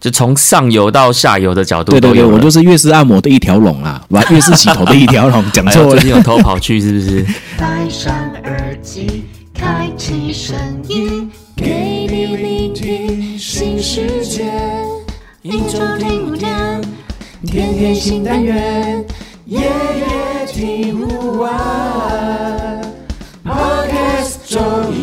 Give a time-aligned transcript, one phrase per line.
[0.00, 2.34] 就从上游到下游的角度对对对，都有。
[2.34, 6.00] 我就是越式按摩的一条龙啊，把粤式洗头的一条龙，讲错了最。
[6.00, 7.26] 近有偷跑去是不是？
[7.58, 10.56] 戴上耳机，开启声
[10.88, 14.50] 音，给你聆听新世界。
[15.42, 16.80] 一周听五天，
[17.46, 19.04] 天天新单元，
[19.46, 22.80] 夜夜听不完。
[23.42, 24.60] Podcast 周
[24.92, 24.99] 一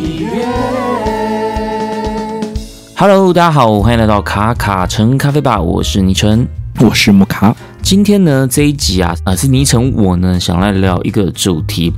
[3.00, 6.48] Hello，大家好，欢迎来到卡卡城咖啡吧，我是倪晨。
[6.80, 11.94] 我是木卡，今天呢这一集啊，呃是倪晨我呢想来聊一个主题，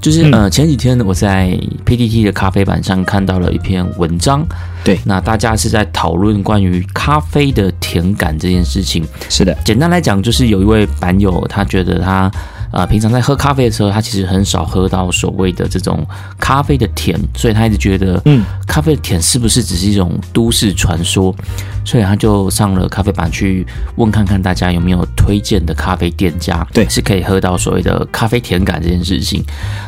[0.00, 0.30] 就是、嗯。
[0.30, 4.46] 呃前几天呢我在 PTT 的咖啡版上看到了一篇文章，
[4.84, 5.00] 对。
[5.04, 9.04] 那大家是在讨论关于咖啡的甜感这件事情。
[9.28, 12.30] 是的，简单来讲，就是有一位版友，他觉得他
[12.76, 16.06] 呃平常在喝咖啡的时候，他其实很少喝到所谓的这种
[16.38, 21.34] 咖啡的甜，所以他一直觉得，嗯，咖啡的甜是不是只是一种都市传说？
[21.86, 29.42] 所以他就上了咖啡版去问看看大家有没有推荐的咖啡店家，对是可以喝到所谓的咖啡甜感这件事情。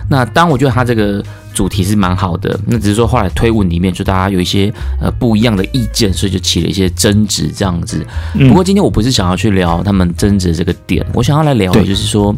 [0.09, 8.07] 那当然，我觉得他这个主题是蛮好的，那只是说后来推文里面就大家有一些呃不一样的意见，所以就起了一些争执这样子。
[8.35, 12.35] 嗯不过今天我不是想要去聊他们争执的这个点，我想要来聊的就是说，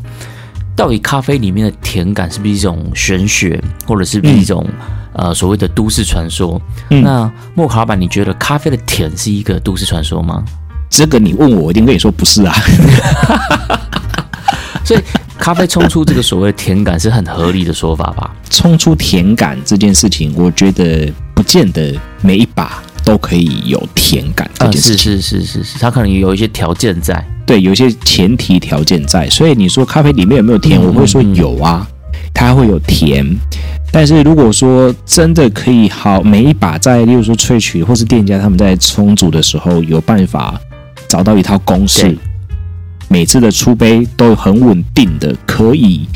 [0.80, 4.66] 到底咖啡里面的甜感是不是一种玄学，或者是不是一种、
[5.12, 6.58] 呃所谓的都市传说？
[6.88, 10.42] 嗯那莫卡老板，你觉得咖啡的甜是一个都市传说吗？
[10.88, 12.54] 这个你问我，我一定跟你说不是啊。
[14.82, 15.00] 所以
[15.38, 18.34] 咖啡冲出这个所谓的甜感是很合理的说法吧？
[18.48, 25.12] 冲出甜感这件事情，我觉得不见得每一把都可以有甜感这呃，件事情。
[25.12, 27.24] 是是是是是，它可能有一些条件在。
[27.46, 30.80] 对，有一些前提条件在，所以你说咖啡里面有没有甜？
[30.80, 31.86] 嗯我会说嗯有啊，
[32.32, 33.26] 它会有甜。
[33.92, 40.60] 但是如果说真的可以好，每一把在，例如说萃取或是店家他们在冲煮的时候，有办法
[41.08, 42.16] 找到一套公式，
[43.08, 46.06] 每次的出杯都很稳定的，可以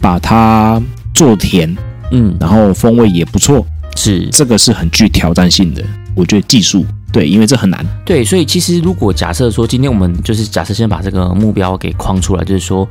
[0.00, 0.80] 把它
[1.12, 1.76] 做甜，
[2.12, 5.84] 嗯，然后风味也不错，是这个是很具挑战性的。
[6.18, 7.86] 我觉得技术对，因为这很难。
[8.04, 12.86] 对，所以其实如果假设说，今天我们就是假设先把这个目标给框出来，就是说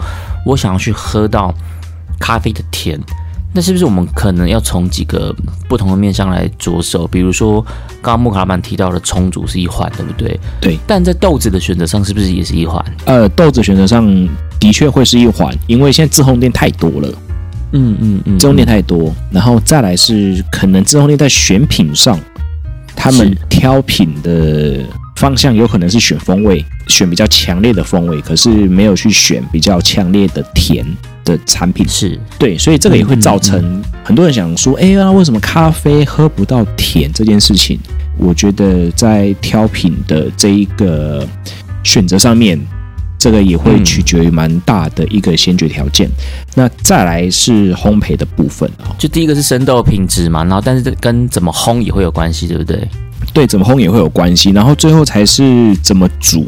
[0.46, 1.54] 我想要去喝到
[2.18, 2.98] 咖啡的甜，
[3.54, 5.36] 那是不是我们可能要从几个
[5.68, 7.06] 不同的面向来着手？
[7.06, 7.62] 比如说，
[8.02, 10.40] 刚刚木卡老板提到的充足是一环，对不对？
[10.62, 10.80] 对。
[10.88, 12.84] 但在豆子的选择上，是不是也是一环？
[13.06, 14.08] 呃，豆子选择上
[14.60, 17.10] 的确会是一环，因为现在自烘店太多了。
[17.74, 22.18] 嗯嗯嗯，自烘店太多，然后再来是可能自烘店在选品上，
[22.98, 24.84] 他们挑品的
[25.16, 30.86] 方向有可能是选风味，选比较强烈的风味，可是没有去选比较强烈的甜
[31.24, 31.88] 的产品。
[31.88, 37.80] 是对，所以这个也会造嗯成很多人想说，哎呀，为什么咖啡喝不到甜这件事情？
[38.18, 41.26] 我觉得在挑品的这一个
[41.84, 42.60] 选择上面，
[43.18, 46.10] 这个也会嗯取决于蛮大的一个先决条件。
[46.56, 52.88] 那再来是烘焙的部分啊，就第一个是生豆品质嘛，然后但是这跟怎么烘也会有关系，对不对
[53.34, 56.48] 对，怎么烘也会有关系，然后最后才是怎么煮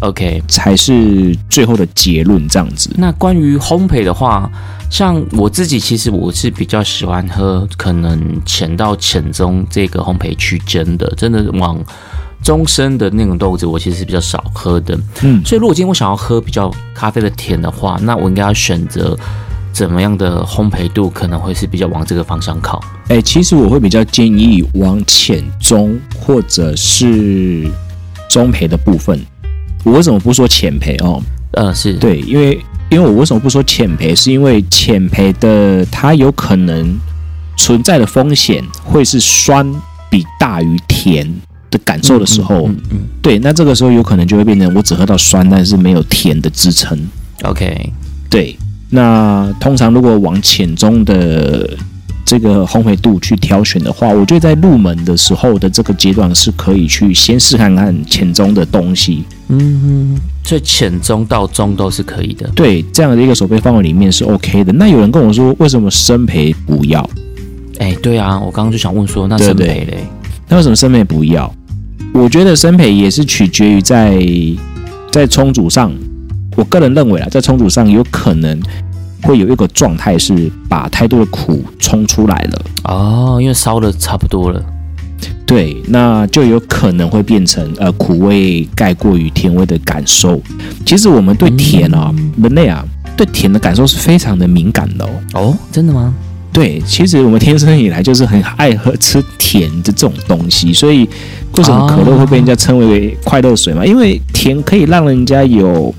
[0.00, 2.90] ，？OK，才是最后的结论这样子。
[2.96, 4.50] 那关于烘焙的话，
[4.90, 11.78] 像我自己其实我是比较喜欢喝可能浅到浅中这个烘焙区间的，真的往
[12.44, 14.96] 中深的那种豆子，我其实是比较少喝的。
[15.22, 19.18] 嗯，所以如果今天我想要喝比较咖啡的甜的话，那我应该要选择
[19.72, 22.80] 怎么样的烘焙度，可能会是比较往这个方向靠。
[23.08, 27.68] 哎，其实我会比较建议往浅中或者是
[28.28, 29.18] 中培的部分。
[29.82, 31.22] 我为什么不说浅培哦？
[31.52, 34.14] 呃，是对，因为因为我为什么不说浅培？
[34.14, 36.98] 是因为浅培的它有可能
[37.56, 39.66] 存在的风险会是酸
[40.10, 41.26] 比大于甜
[41.76, 46.96] 的感受的时候，嗯嗯对，那这个时候有可能就会变成我只喝到酸，但是没有甜的支撑。
[46.96, 47.92] 嗯，OK，
[48.30, 48.56] 对，
[48.90, 51.68] 那通常如果往浅中的
[52.24, 59.24] 这个烘焙度去挑选的话，我觉得在入门的时候的这个阶段是可以去先试看看浅中的东西。
[59.48, 62.48] 嗯，所以浅中到中都是可以的。
[62.54, 64.72] 对，这样的一个手背范围里面是 OK 的。
[64.72, 67.08] 那有人跟我说，为什么生培不要？
[67.78, 70.06] 哎，对啊，我刚刚就想问说，那生培嘞？
[70.48, 71.52] 那为什么生培不要？
[72.14, 74.16] 我觉得生培也是取决于在
[75.10, 75.92] 在冲煮上，
[76.56, 78.56] 我个人认为啊，在冲煮上有可能
[79.22, 82.64] 会有一个状态是把太多的苦冲出来了。
[82.84, 84.64] 哦，因为烧的差不多了。
[85.44, 90.40] 对，那就有可能会变成呃苦味盖过于甜味的感受。
[90.86, 92.84] 其实我们对甜啊，人类啊，
[93.16, 95.10] 对甜的感受是非常的敏感的哦。
[95.34, 96.14] 哦，真的吗？
[96.54, 101.00] 对，其实我们天生以来就是很爱喝吃甜的这种东西，所以
[101.56, 103.84] 为什么可乐会被人家称为快乐水嘛？
[103.84, 105.92] 因为甜可以让人家有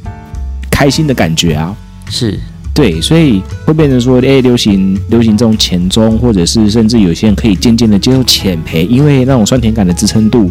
[0.72, 1.76] 开心的感觉啊。
[2.10, 2.40] 是
[2.74, 10.50] 对，所以会变成说，哎，流行流行这种浅中，或者是甚至有些人可以渐渐的接受浅培，因为那种酸甜感的支撑度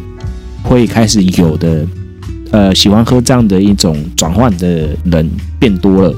[0.62, 1.86] 会开始有的，
[2.50, 6.14] 呃，喜欢喝这样的一种转换的人变多了。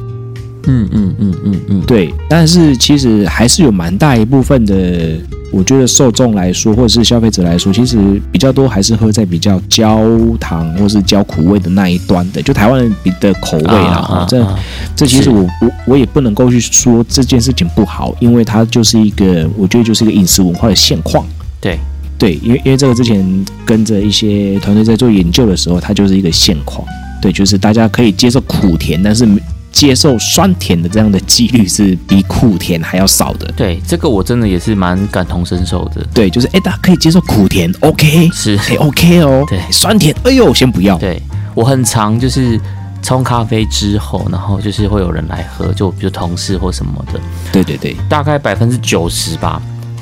[0.67, 5.19] 嗯嗯嗯嗯嗯，对，但是其实还是有蛮大一部分的，
[5.53, 7.97] 我觉得受众来说，或者是消费者来说，其实
[8.33, 10.09] 比较多还是喝在比较焦
[10.41, 14.03] 糖或是焦苦味的那一端的，就台湾的口味啦。
[14.03, 14.59] 哈、这啊
[14.95, 21.25] 这其实我我我也不能够去说这件事情不好，因为它就是一个，我觉得就是一个饮食文化的现况。
[21.61, 21.79] 对，
[22.19, 23.25] 对，因为因为这个之前
[23.65, 26.87] 跟着一些团队在做研究的时候，它就是一个现况。
[27.23, 29.27] 对，就是大家可以接受苦甜，但是
[29.76, 33.52] 接受酸甜的这样的几率是比苦甜还要少的。
[33.55, 36.02] 对，这个我真的也是蛮感同身受的。
[36.14, 39.44] 对，就是哎，大家可以接受苦甜，OK，是，哎，OK 哦。
[39.50, 40.96] 对酸甜，哎呦，先不要。
[40.96, 41.20] 对
[41.55, 42.58] 我很常就是
[43.02, 47.20] 冲咖啡之后，然后就是会有人来喝，就比如同事或什么的，
[47.52, 49.61] 对对对，大概百分之九十吧。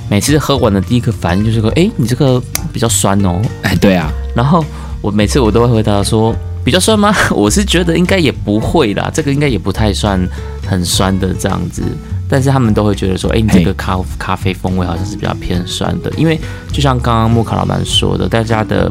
[0.08, 2.40] 每次喝完的第一个反应就是说，哎，你这个
[2.72, 3.42] 比较酸哦。
[3.62, 4.64] 哎，对啊，然后
[5.00, 6.32] 我每次我都会回答说，
[6.64, 7.14] 比较酸吗？
[7.30, 10.18] 我是觉得应该也不会啦，这个应该也不太算
[10.66, 11.82] 很酸的这样子。
[12.26, 16.40] 但是他们都会觉得说，哎，你这个咖咖啡风味好像是比较偏酸的，因为
[16.72, 18.90] 就像刚刚莫卡老板说的，大家的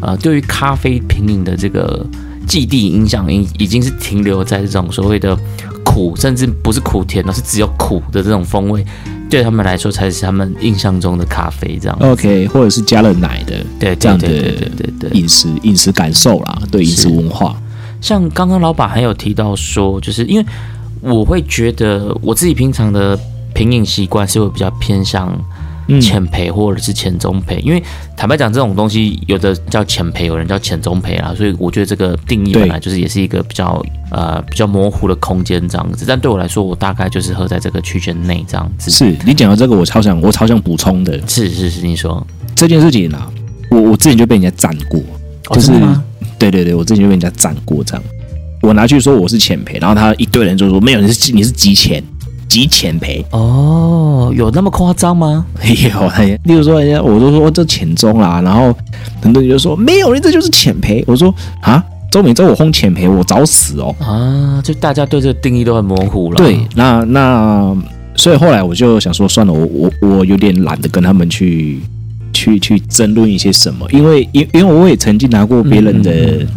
[0.00, 2.06] 呃对于咖啡品饮的这个
[2.48, 5.38] 既定影响已已经是停留在这种所谓的
[5.84, 8.84] 苦，甚至不是苦甜的，是只有苦的这种风味，
[9.28, 11.96] 对他们来说才是他们印象中的咖啡这样。
[12.00, 15.10] OK，或者是加了奶的对，这样的对对。
[15.10, 17.54] 饮食饮食感受啦，对饮食文化。
[18.00, 20.46] 像刚刚老板还有提到说，就是因为
[21.00, 23.18] 我会觉得我自己平常的
[23.54, 25.57] 品饮习惯是会比较偏向嗯
[26.00, 27.82] 浅赔或者是浅中焙，因为
[28.14, 36.04] 坦白讲，这种东西有的叫浅赔，有人叫浅中赔啦，所以我觉得这个定义对本来就是也是一个比较呃比较模糊的空间这样子。
[36.06, 38.90] 但对我来说，我大概就是喝在这个区间内这样子。
[38.90, 42.24] 是你讲到这个，我超想我超想补充的是是是，你说
[42.54, 43.30] 这件事情啊，
[43.70, 45.00] 我我之前就被人家赞过，
[45.48, 45.72] 哦就是
[46.38, 48.02] 对对对，我之前就被人家赞过这样。
[48.60, 52.02] 我拿去说我是浅培，然后他一堆人就说没有，你是你是极浅
[52.48, 53.24] 极浅培。
[53.30, 55.46] 哦，有那么夸张吗？
[55.62, 58.74] 有，哎例如说人家我都说这浅中啦，然后
[59.22, 61.04] 很多人就说没有，你这就是浅培。
[61.06, 63.94] 我说啊，周明州我轰浅培，我找死哦。
[64.00, 66.36] 啊，就大家对这个定义都很模糊了。
[66.36, 67.76] 对，那那
[68.16, 71.80] 所以后来我就想说，算了，我我我有点懒得跟他们去
[72.32, 76.10] 去去争论一些什么，因为因因为我也曾经拿过别人的。
[76.10, 76.48] 嗯嗯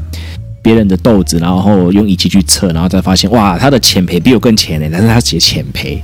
[0.62, 6.02] 别人的豆子，然后用仪器去测，然后再发现，哇，他的浅培比我更浅呢，但是他写浅培，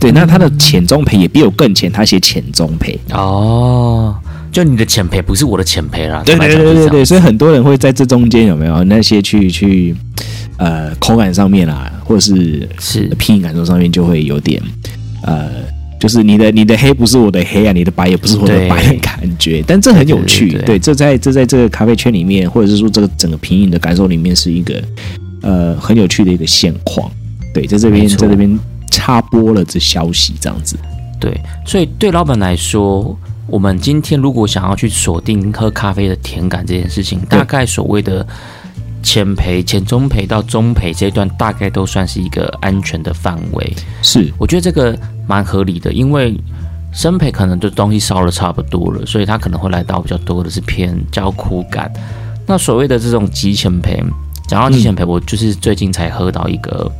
[0.00, 4.14] 对，那他的浅中培也比我更浅，他写浅中培，哦，
[4.50, 6.22] 就你的浅培不是我的浅培啦。
[6.24, 9.94] 对对对对对，所以很多人会在这中间有没有那些去去
[10.56, 14.60] 呃口感上面啊，或者是是拼音感受上面就会有点
[15.22, 15.50] 呃，
[16.02, 20.78] 就是你的你的黑不是我的黑啊，你的白也不是我的白的感觉，但这很有趣，对对对。
[20.80, 24.82] 这在这在这个咖啡圈里面，或者是说这个整个品饮的感受里面，是一个
[25.42, 27.08] 呃很有趣的一个现况。
[27.54, 28.58] 对，在这边在这边
[28.90, 30.76] 插播了这消息，这样子。
[31.20, 33.16] 对，所以对老板来说，
[33.46, 38.26] 我们今天如果想要去锁定喝咖啡的甜感这件事情，大概所谓的
[39.02, 43.74] 浅培、浅中培到中培这一段，大概都算是一个安全的范围。
[44.00, 44.96] 是我觉得这个
[45.26, 46.34] 蛮合理的，因为
[46.92, 51.92] 生培可能就东西烧的差不多了，所以他可能会来到比较多的是偏焦苦感。
[52.46, 54.02] 那所谓的这种极浅培，
[54.46, 56.90] 讲到极浅培，我就是最近才喝到一个。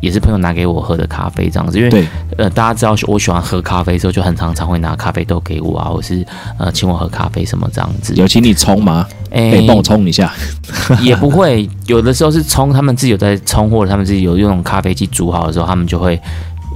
[0.00, 6.26] 也是朋友拿给我喝的咖啡这样子，因为呃大家知道我喜欢喝咖啡之后，就很常常会拿咖啡豆给我啊，或是
[6.58, 8.14] 呃请我喝咖啡什么这样子。
[8.16, 9.06] 有请你冲吗？
[9.30, 10.32] 哎欸、帮我冲一下。
[11.02, 16.20] 也不会，有的时候是冲，他们自己有在冲，或者他们自己有用咖啡机煮好的时候，他们就会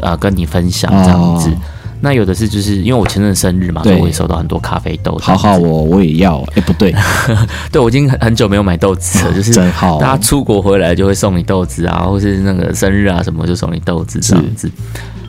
[0.01, 1.51] 呃跟你分享这样子。
[1.51, 1.57] 哦
[2.05, 5.19] 那有的是就是因为我前阵生日嘛，所对以我也收到很多咖啡豆。
[5.23, 6.39] 好好，我我也要。
[6.55, 6.95] 哎、不对，
[7.73, 9.99] 对我已经很很久没有买豆子了，就是真好。
[9.99, 14.71] 大家出国回来就会送你豆子啊，或是那个生日啊什么就送你豆子这样子。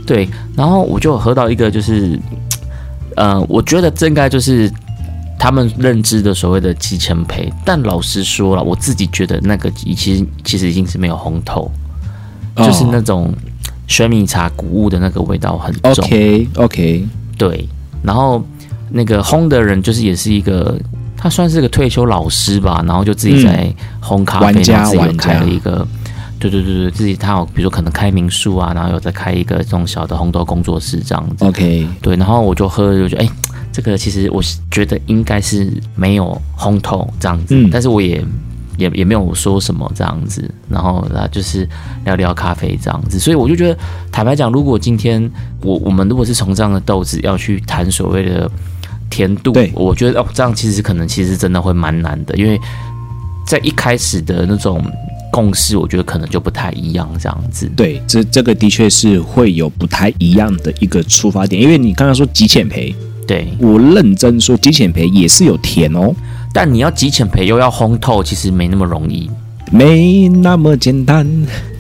[0.06, 2.20] 对，然后我就喝到一个就是，
[3.16, 4.70] 呃，我觉得这应该就是
[5.40, 11.72] 他们认知的所谓的极前培，但老实说了，我自己觉得那个其实其实已经是没有红透，
[12.56, 13.34] 哦就是那种
[13.88, 16.06] 水米茶谷物的那个味道很重。
[16.06, 17.68] OK OK，对，
[18.04, 18.44] 然后
[18.90, 20.78] 那个烘的人就是也是一个，
[21.18, 25.88] 他算是个退休老师吧，然后就自己在烘咖啡，嗯然后自己有开了一个，
[26.40, 31.46] 对对对对，自己他有比如说可能开民宿啊，然后有在开一个这种小的烘豆工作室这样子。
[31.46, 33.30] OK，对，然后我就喝，就觉得哎，
[33.72, 37.70] 这个其实我是觉得应该是没有烘透这样子，嗯。
[37.72, 38.24] 但是我也
[38.78, 41.68] 也也没有说什么这样子，然后啊就是
[42.04, 43.78] 聊聊咖啡这样子，所以我就觉得
[44.12, 45.30] 坦白讲，如果今天
[45.62, 48.50] 我我们如果是从这样的豆子要去谈所谓的
[49.10, 52.60] 甜度对，我觉得哦这样其实可能其实真的会蛮难的，因为
[53.46, 54.84] 在一开始的那种
[55.32, 57.70] 共识，我觉得可能就不太一样这样子。
[57.76, 62.96] 对，这这个的确是会有不太一样的一个出发点，因为你刚刚说极浅培，
[63.28, 66.14] 对，我认真说极浅培也是有甜哦，
[66.56, 69.30] 但你要集浅培又要烘透，其实没那么容易。
[69.74, 71.28] 没那么简单，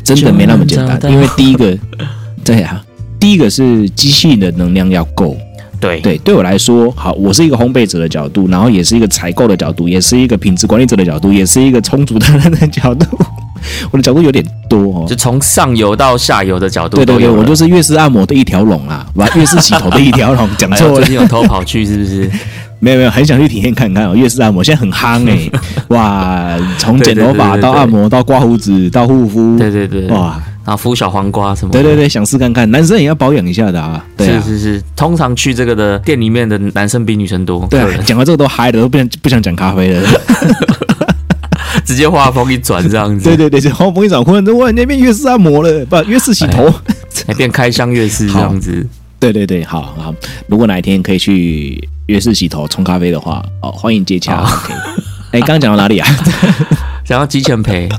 [0.03, 1.77] 真的没那么简单，因为第一个，
[2.43, 2.83] 对啊，
[3.17, 5.37] 第一个是机器的能量要够，
[5.79, 13.17] 对对，对我来说，好，我是一个烘焙者的角度，然后也是一个采购的角度，也是一个品质管理者的角度，也是一个充足的人的角度。
[13.91, 15.15] 我的角度有点多哦就。
[15.15, 17.29] 从上游到下游的角度对对对。
[17.29, 22.29] 我就是越式按摩的一条龙啊，把粤式洗头的一条龙，讲错了 最，近有偷跑去是不是？
[22.85, 24.15] 没有没有，很想去体验看看哦。
[24.15, 25.49] 粤式按摩现在很夯哎、
[25.89, 31.81] 哇，从剪头发到按摩到刮胡子到护肤，对对对，哇，然后敷小黄瓜什么的？
[31.81, 34.39] 对对对，想试看看，男生也要保养一下的啊，对啊。
[34.45, 40.07] 是是是，通常去这个的店里面的男生比女生多，对讲到这个都嗨了，都不想不想讲咖啡了。
[41.83, 46.71] 直接画风一转这样子，对 对对，这黄风一转，忽然忽然那边越式按摩了，不越式洗头。
[47.25, 48.85] 还变开箱越式这样子。
[49.25, 50.13] 对对对，好好。
[50.47, 54.43] 如果哪一天可以去约式洗头冲咖啡的话，哦，欢迎接洽。
[54.43, 54.73] 好 OK。
[55.31, 56.07] 哎，刚刚讲到哪里啊
[57.03, 57.89] 想要极简培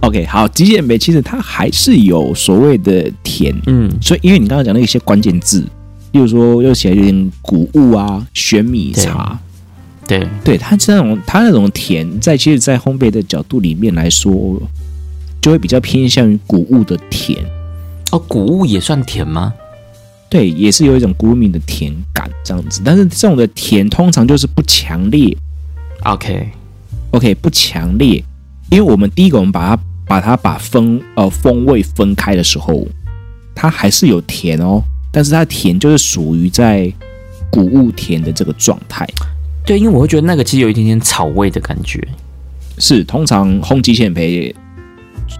[0.00, 5.60] ，？OK，好，极简培其实它还是有所谓的甜，嗯，所以因为你刚刚讲的一些关键字，
[6.12, 9.36] 例如说又起来有点谷物啊、玄米茶，
[10.06, 14.62] 对，对它这种它那种甜，在其实，在烘焙的角度里面来说，
[15.40, 17.44] 就会比较偏向于谷物的甜。
[18.12, 19.52] 哦，谷物也算甜吗？
[20.30, 25.36] 对，也是有一种谷米的甜感这样子，但是这种的甜通常就是不强烈。
[26.04, 28.24] OK，，OK，不强烈，
[28.70, 32.86] 因为我们第一个我们把它把它把风呃风味分开的时候，
[33.54, 34.80] 它还是有甜哦，
[35.12, 36.90] 但是它甜就是属于在
[37.50, 39.04] 谷物甜的这个状态，
[39.66, 42.06] 对，因为我会觉得那个其实有一点点草味的感觉。
[42.78, 44.54] 是通常烘鸡线培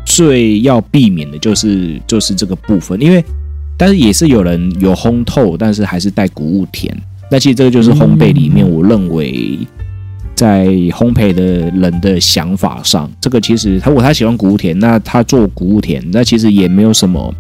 [0.05, 3.25] 最要避免的就是就是这个部分，因为
[3.81, 6.95] 但是也是有人有烘透，但是还是带谷物甜。
[7.31, 9.59] 那其实这个就是烘焙里面，我认为
[10.35, 17.35] 在烘焙的人的想法上，这个其实他如果他喜欢谷物甜，那他做谷物甜，那其实也没有什么。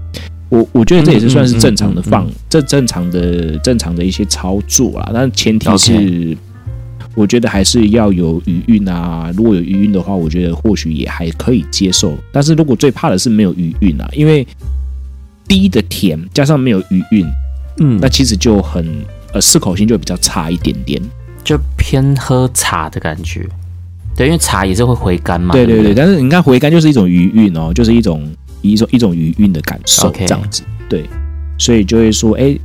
[0.48, 5.10] 我我觉得这也是算是正常的放，嗯嗯嗯这正常的正常的一些操作啦。
[5.12, 6.34] 但前提是
[7.14, 9.30] 我觉得还是要有余韵啊。
[9.36, 12.16] 如果有余韵的话，我觉得或许也还可以接受。
[12.32, 14.46] 但是如果最怕的是没有余韵啊，因为
[15.50, 17.26] 低的甜加上没有余韵，
[17.78, 18.86] 嗯那其实就很
[19.32, 21.02] 呃适口性就比较差一点点。
[21.42, 23.44] 就偏喝茶的感觉。
[24.14, 25.52] 对，因为茶也是会回甘嘛。
[25.52, 28.30] 对不对对对，但是你看回甘就是一种余韵哦，就是一种
[28.62, 30.62] 一种一种余韵的感受这样子。
[30.88, 31.04] 对，
[31.58, 32.56] 所以就会说，哎，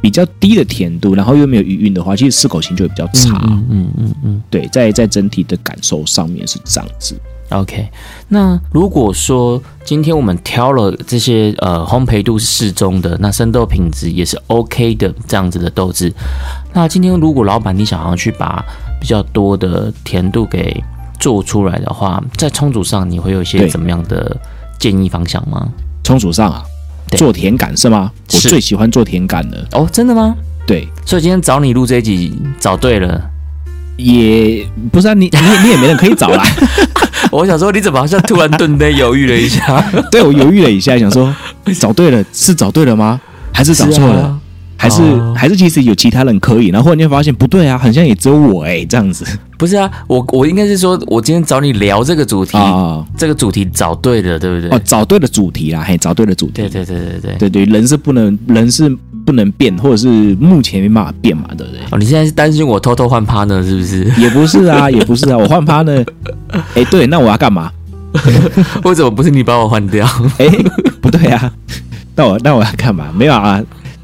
[0.00, 3.38] 比较低的甜度，然后又没有余韵的话，其实适口性就会比较差。
[3.48, 7.20] 嗯嗯嗯嗯对，在在整体的感受上面是这样子。
[7.50, 7.88] OK，
[8.28, 16.12] 那如果说今天我们挑了这些呃烘焙度是适中的，那生豆品质也是 OK 的这样子的豆子，
[16.72, 18.64] 那今天如果老板你想要去把
[19.00, 20.82] 比较多的甜度给
[21.18, 24.36] 做出来的话，在冲煮上你会有一些怎么样的
[24.78, 25.68] 建议方向吗？
[26.04, 26.62] 冲煮上啊，
[27.16, 28.12] 做甜感是吗？
[28.32, 29.66] 我最喜欢做甜感的。
[29.72, 30.36] 哦，真的吗？
[30.68, 33.28] 对，所以今天找你录这一集找对了。
[33.96, 35.28] 也不是啊，你
[35.62, 36.42] 你也没人可以找啦。
[37.30, 39.82] 我想说，你怎么好像突然顿呆犹豫了一下？
[40.10, 41.34] 对我犹豫了一下，想说
[41.78, 43.20] 找对了是找对了吗？
[43.52, 44.14] 还是找错了？
[44.14, 44.40] 是啊
[44.80, 49.26] 还是、哦还是其实有其他人可以，然后忽然间发现不对啊，好像也只有我哎、这样子
[49.58, 54.70] 不是啊，我我应该是说，我今天找你聊这个主题，啊这个主题找对了，对不对？
[54.70, 57.34] 哦，找对了主题啦，嘿，找对了主题，对对对对对。
[57.38, 58.90] 对对，人是不能人是
[59.30, 60.08] 不能变，或者是
[60.40, 61.80] 目前没办法变嘛，对不对？
[61.92, 64.04] 哦，你现在是担心我偷偷换 partner 是不是？
[64.20, 66.04] 也不是啊，也不是啊，我换趴呢，
[66.74, 67.70] 哎，对，那我要干嘛？
[68.82, 70.04] 为什么不是你把我换掉？
[70.38, 70.48] 哎，
[71.00, 71.52] 不对啊，
[72.16, 73.12] 那我那我要干嘛？
[73.16, 73.62] 没有啊，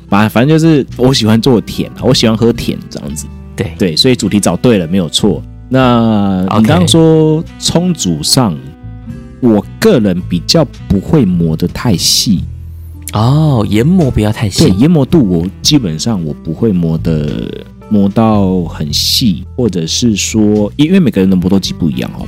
[0.08, 3.26] 反反正就是我喜欢做甜啊，我喜欢喝甜这样子。
[3.56, 5.42] 对，对，所以主题找对了，没有错。
[5.68, 8.56] 那你刚刚说冲煮上，
[9.40, 12.44] 我个人比较不会磨得太细，
[13.12, 14.74] 哦，研磨不要太对细。
[14.78, 22.26] 研磨度我基本上我不会磨的磨到很细，或者是说，因为每个人的磨豆机不一样哦。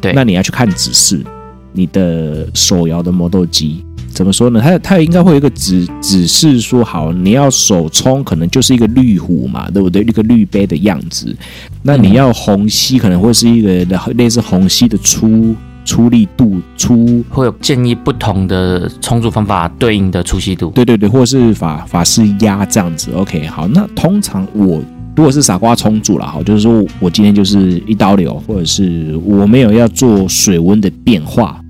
[0.00, 1.24] 对那你要去看指示，
[1.72, 3.84] 你的手摇的磨豆机。
[4.12, 4.60] 怎么说呢？
[4.60, 10.02] 它它应该会有一个指指示说，好，你要手冲，可能就是一个绿壶嘛，对不对？
[10.02, 11.34] 一个绿杯的样子。
[11.82, 13.84] 那你要虹吸，可能会是一个
[14.14, 20.70] 类似虹吸的粗粗力度粗，会有建议不同的充足方法对应的粗细度。
[20.70, 23.10] 对对对，或是法法式压这样子。
[23.14, 24.82] OK，好，那通常我
[25.16, 31.60] 如果是傻瓜充足了，哈，就是说我今天就是一刀流，或者是我没有要做水温的变化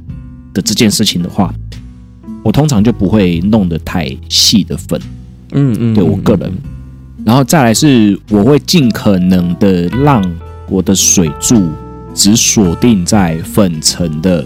[0.53, 1.53] 的这件事情的话。
[2.43, 5.01] 我通常就不会弄得太细的粉，
[5.53, 6.53] 嗯嗯，对我个人，
[7.25, 10.23] 然后再来是我会尽可能的让
[10.69, 11.67] 我的水柱
[12.15, 14.45] 只锁定在粉尘的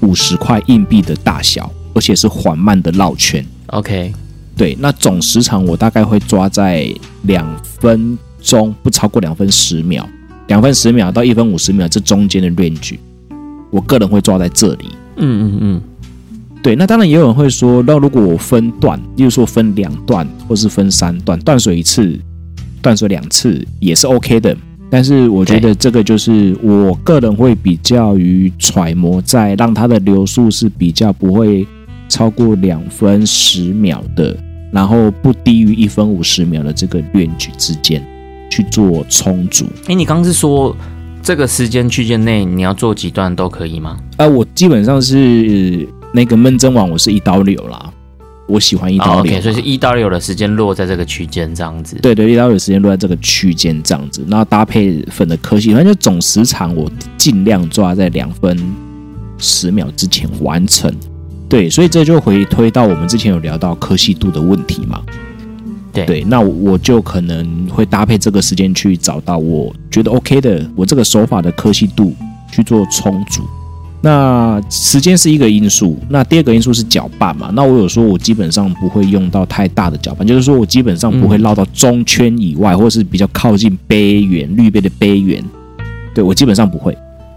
[0.00, 3.44] 五十块硬币的大小，而且是缓慢的绕圈。
[3.68, 4.12] OK，
[4.56, 10.06] 对，那总时长我大概会抓在两分钟，不超过两分十秒，
[10.48, 12.98] 两分十秒到一分五十秒这中间的 range，
[13.70, 14.90] 我个人会抓在这里。
[15.16, 15.82] 嗯嗯嗯。
[16.60, 22.18] 对，那当然也有人会说，那如果我分段，例如说分两段，或是分三段，断水一次，
[22.82, 24.56] 断水两次也是 OK 的。
[24.90, 31.66] 但是我觉得这个就是我个人会比较于揣摩，在让它的流速是比较不会
[32.08, 34.36] 超过两分十秒的，
[34.72, 38.02] 然后不低于一分五十秒的这个练举之间
[38.50, 39.66] 去做充足。
[39.86, 40.76] 哎，你刚刚是说
[41.22, 43.98] 这个时间区间内你要做几段都可以吗？
[44.16, 45.88] 呃，我基本上是。
[46.14, 47.92] 那个闷蒸网我是一刀流啦，
[48.48, 51.96] 我喜欢一刀流，所以是一刀流的时间落在这个区间这样子。
[52.02, 58.58] 对对，一刀流时间落在这个区间这样子，然后搭配粉的科系，反正就总时长我尽量抓在两分
[59.36, 60.92] 十秒之前完成。
[61.48, 65.02] 对，所以这就回推到我们之前有聊到科系度的问题嘛。
[65.92, 72.14] 对对，那我就可能会搭配这个时间去找到我觉得 OK 的，我这个手法的科系度
[72.50, 73.42] 去做充足。
[74.00, 77.50] 那时间是一个因素，那第二个因素是搅拌嘛？
[77.52, 85.44] 那我有说，我基本上不会用到太大的搅拌，就是说我基本上不会绕到中圈以外，或是比较靠近杯缘滤杯的杯缘，
[86.14, 86.96] 对我基本上不会。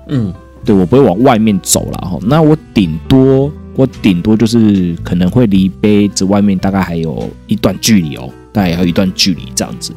[0.10, 0.32] 嗯，
[0.64, 2.20] 对我不会往外面走了哈。
[2.22, 9.92] 那我顶多我顶多就是可能会离杯子外面大概还有一段距离哦，大概还有一段距离这样子。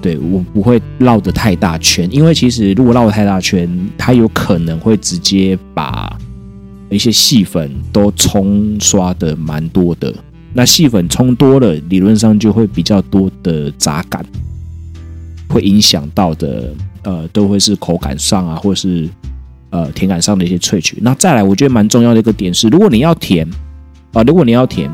[0.00, 6.16] 对我不会绕的太大圈，因为其实如果绕的太大圈，它有可能会直接把
[6.88, 10.14] 一些细粉都冲刷的蛮多的。
[10.54, 14.24] 那细粉冲多了，理论上就会比较多的杂感，
[15.48, 19.08] 会影响到的呃，都会是口感上啊，或是
[19.70, 20.98] 呃甜感上的一些萃取。
[21.02, 23.46] 那再来，我觉得蛮重要的一个点是，如果你要甜
[24.12, 24.90] 啊，如果你要甜，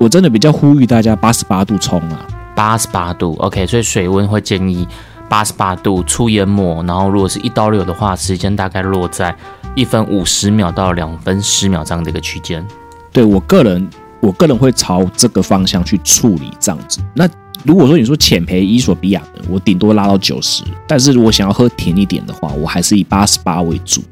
[0.00, 2.26] 我真的比较呼吁大家八十八度冲啊。
[2.56, 4.88] 八十八度，OK，所以水温会建议
[5.28, 9.36] 八十八度出研磨，然后如果是一刀流的话，时间大概落在
[9.74, 12.66] 一分五十秒到两分十秒这样的一个区间。
[13.12, 13.86] 对我个人，
[14.20, 17.00] 我个人会朝这个方向去处理这样子。
[17.14, 17.28] 那
[17.64, 24.02] 如果说你说浅培伊索比亚的，我顶多拉到九十，但是如果想要喝甜一点的话，我还是以八十八为主。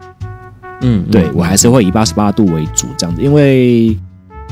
[0.83, 3.97] 嗯，对我还是会以八十八度为主这样子，因为。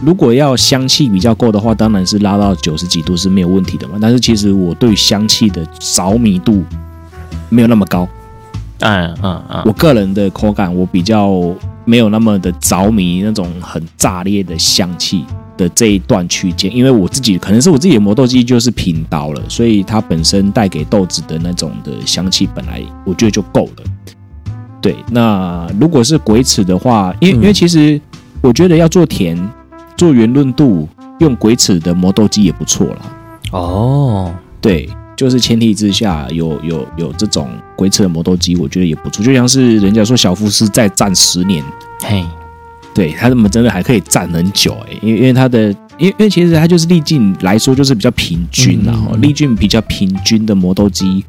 [0.00, 3.98] 如果要香气比较够的话，当然是拉到九十几度是没有问题的嘛。
[4.00, 6.64] 但是其实我对香气的着迷度
[7.48, 8.08] 没有那么高。
[8.80, 15.24] 嗯嗯嗯，我个人的口感我比较没有那么的着迷那种很炸裂的香气
[15.56, 23.84] 的这一段区间，因为我自己可能是我自己的磨豆机就是平刀了，所以它本身带给豆子的那种的香气本来我觉得就够了。
[24.80, 28.00] 对，那如果是鬼齿的话，因为因为其实
[28.40, 29.38] 我觉得要做甜。
[30.02, 30.88] 做圆润度
[31.20, 32.96] 用鬼齿的磨豆机也不错啦。
[33.52, 39.24] 哦，对，就是前提之下有有有这种鬼齿的磨豆机，我觉得也不错。
[39.24, 41.64] 就像是人家说小福斯再战十年，
[42.00, 42.24] 嘿，
[42.92, 51.24] 对他怎么真的还可以战很久哎，因为因为他的，因为因为其实它就是力劲来说就是比较平均然后力劲比较平均的磨豆机，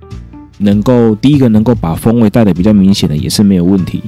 [0.58, 4.02] 能够第一个能够把风味带的比较明显的也是没有问题。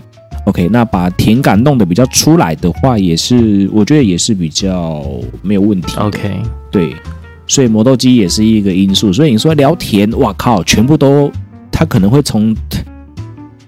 [0.46, 5.04] OK，那把甜感弄得比较出来的话，也是我觉得也是比较
[5.42, 5.98] 没有问题。
[5.98, 6.96] OK，对，
[7.48, 9.12] 所以磨豆机也是一个因素。
[9.12, 11.32] 所以你说聊甜，哇靠，全部都
[11.72, 12.56] 它可能会从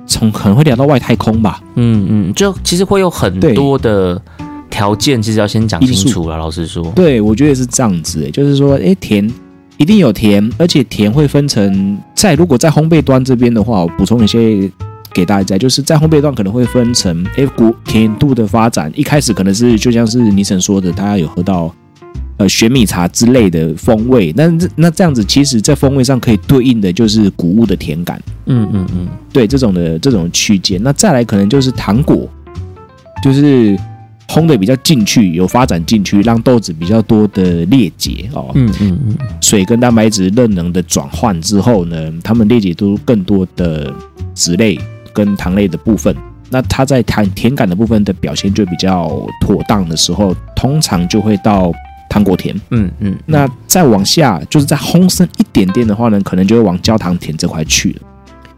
[0.05, 1.59] 从可能会聊到外太空吧？
[1.75, 4.21] 嗯嗯，就其实会有很多的
[4.69, 6.37] 条件，其实要先讲清楚了。
[6.37, 9.27] 老实说，对我觉得是这样子，就是说，哎，甜
[9.77, 14.71] 一定有甜，而且甜会分成在如果在烘焙端这边的话，我补充一些。
[15.17, 21.73] 给大家，就是在烘焙段可能会分成 F 谷甜度的发展，一开始可能是就像是尼神说的，大家有喝到
[22.37, 32.29] 呃玄米茶之类的风味，那那这样子，其实在风味上可以对应的就是谷物的甜感，嗯嗯嗯，对这种的这种区间，那再来可能就是糖果，
[33.23, 33.75] 就是
[34.29, 38.51] 烘的比较进去，有发展进去，让豆子比较多的裂解哦。
[38.53, 43.91] 嗯嗯嗯，水跟蛋白质热能的转换之后呢，它们裂解出更多的
[44.35, 44.77] 脂类
[45.17, 46.15] 跟糖类的部分。
[46.51, 49.09] 那它在糖甜感的部分的表现就比较
[49.41, 51.73] 妥当的时候，通常就会到
[52.07, 52.55] 糖果甜。
[52.69, 58.01] 嗯嗯，那再往下，就是再烘深一点点的话呢，可能就会往焦糖甜这块去了。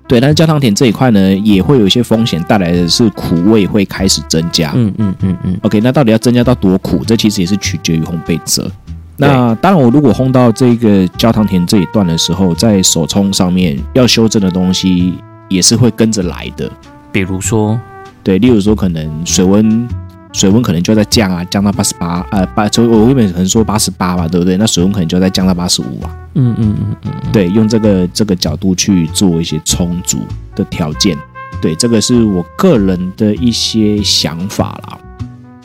[0.08, 4.72] 对，但是焦糖甜这一块呢，也会有一些风险，带来的是苦味会开始增加。
[4.76, 7.04] 嗯嗯嗯嗯，OK，那到底要增加到多苦？
[7.06, 8.70] 这其实也是取决于烘焙者。
[9.18, 15.16] 那当然，我如果烘到这个焦糖甜这一段的时候，在手冲上面要修正的东西
[15.50, 16.72] 也是会跟着来的。
[17.12, 17.80] 比如说，
[18.24, 19.88] 对，例如说可能水温，
[20.32, 24.56] 水温可能就要再降啊，降到八十八，呃，八，就我原本可能说八十八吧，对不对？
[24.58, 26.16] 那水温可能就要再降到八十五啊。
[26.36, 30.20] 嗯嗯嗯嗯，对，用这个这个角度去做一些充足
[30.56, 31.18] 的条件。
[31.62, 34.98] 对，这个是我个人的一些想法啦。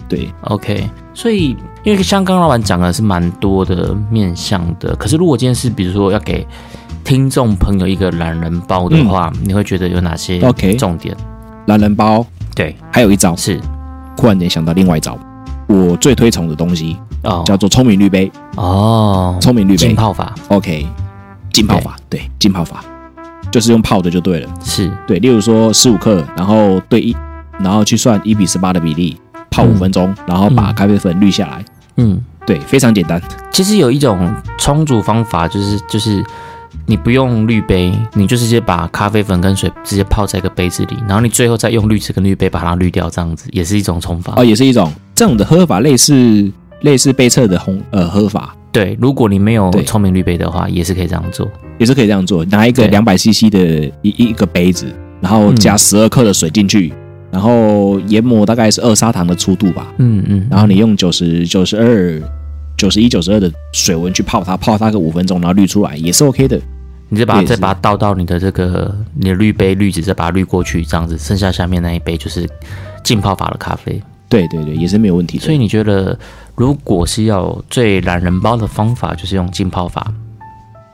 [0.09, 6.47] 对，OK，所以因为像刚刚老板讲的是蛮多的面向的，可是如果今天是比如说要给
[7.05, 11.15] 听众朋友一个懒人包的话，你会觉得有哪些 OK 重点？
[11.67, 12.27] 懒人包。
[12.55, 13.61] 对，还有一招，是。
[14.17, 15.19] 忽然间想到另外一招，
[15.67, 17.43] 我最推崇的东西哦。
[17.45, 18.31] 叫做聪明滤杯。
[18.57, 19.77] 哦，聪明滤杯。
[19.77, 20.87] 浸泡法，OK，
[21.53, 22.83] 浸泡法，对，浸泡法。
[23.51, 24.49] 就是用泡的就对了。
[24.63, 24.91] 是。
[25.07, 27.15] 对，例如说十五克，然后对一，
[27.59, 29.17] 然后去算一比十八的比例，
[29.51, 31.65] 泡五分钟，然后把嗯咖啡粉滤下来。
[31.97, 33.21] 嗯，对，非常简单。
[33.51, 36.25] 其实有一种冲煮方法，就是就是
[36.87, 44.35] 你不用滤杯，你就直接把咖啡粉跟水直接泡在一个杯子里，然后你最后再用滤纸跟滤杯把它滤掉，这样子也是一种冲法。
[44.37, 46.51] 哦，也是一种这种的喝法，类似
[46.83, 51.49] 类似杯测的红呃喝法，对，如果你没有对聪明滤杯的话，也是可以这样做。
[51.79, 52.45] 也是可以这样做。
[52.45, 54.87] 拿一个对两百 CC 的一一个杯子，
[55.21, 56.93] 然后加嗯十二克的水进去，
[57.33, 62.23] 然后研磨大概是二砂糖的粗度吧，嗯嗯，然后你用九十九十二。
[62.77, 66.61] 九十一、九十二的水温去泡它，泡它个五分钟，然后滤出来也是 OK 的。
[67.11, 72.49] 你再把它再把它倒到你的这个你的滤杯滤纸，再把它滤过去，这样子，剩下下面那一杯就是
[73.05, 74.03] 浸泡法的咖啡。
[74.29, 75.45] 对对对，也是没有问题的。
[75.45, 76.19] 所以你觉得，
[76.57, 80.13] 如果是要最懒人包的方法，就是用浸泡法？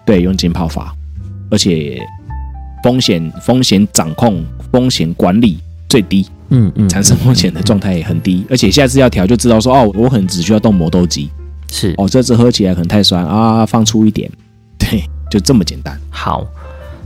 [0.04, 0.94] 对，用浸泡法，
[1.50, 1.98] 而且
[2.82, 8.44] 风险风险掌控、风险管理最低，嗯嗯产生风险的状态也很低。
[8.50, 11.30] 而且下次要调就知道说，哦，我可能只需要动磨豆机，
[11.70, 14.30] 是哦，这次喝起来可能太酸啊，放粗一点，
[14.78, 15.98] 对，就这么简单。
[16.10, 16.46] 好。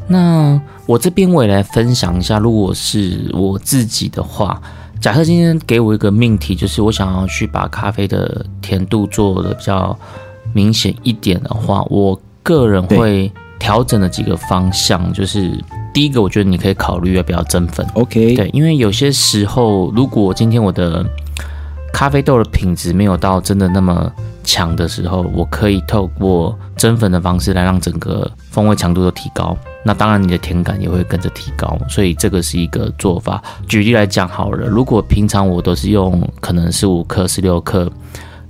[0.06, 4.60] 那我这边我也来分享一下，如果是我自己的话，
[5.00, 9.98] 假设今天给我一个命题，就是我想要去把咖啡的甜度做的比较
[10.52, 15.58] 明显一点的话，我个人会调整的几个方向，就是
[15.94, 17.86] 第一个，我觉得你可以考虑要不要增粉。
[17.94, 21.02] OK，对，因为有些时候，如果今天我的
[21.94, 24.12] 咖啡豆的品质没有到真的那么
[24.44, 29.56] 强的时候，我可以透过蒸粉的方式来让整个风味强度都提高。
[29.84, 33.42] 那当然，你的甜感也会跟着提高，所以这个是一个做法。
[33.66, 37.90] 举例来讲好了，如果平常我都是用可能十五克、十六克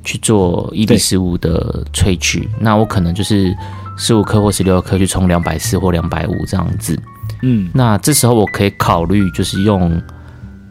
[0.05, 3.57] 去做一比十五的萃取，那我可能就是
[3.97, 6.97] 十五克或十六克去冲两百四或两百五这样子。
[7.43, 10.01] 嗯，那这时候我可以考虑就是用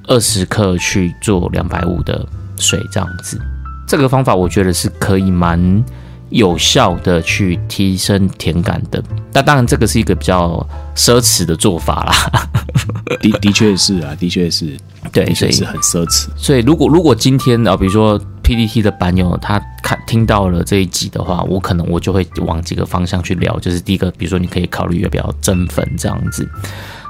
[0.07, 2.25] 二十克去做两百五的
[2.57, 3.39] 水这样子。
[3.93, 5.85] 这个方法我觉得是可以蛮
[6.29, 8.99] 有效的去提升甜感的。
[9.31, 12.49] 那当然这个是一个比较奢侈的做法啦。
[13.21, 14.75] 的的确是啊，的确是，
[15.11, 16.25] 对，所以是很奢侈。
[16.35, 23.59] 所以如果如果今天啊，比如说 PPT 的版友他看听到了这一集的话，我可能我就会往几个方向去聊。
[23.59, 26.49] 就是第一个，比如说你可以考虑要不要增粉这样子。